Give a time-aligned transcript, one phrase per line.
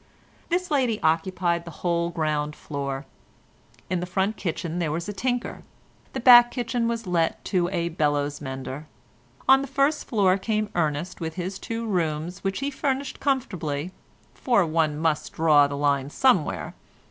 [0.49, 3.05] This lady occupied the whole ground floor.
[3.87, 5.61] In the front kitchen there was a tinker.
[6.13, 8.87] The back kitchen was let to a bellows mender.
[9.47, 13.91] On the first floor came Ernest, with his two rooms which he furnished comfortably,
[14.33, 16.73] for one must draw the line somewhere.